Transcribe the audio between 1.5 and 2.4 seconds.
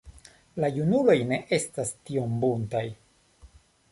estas tiom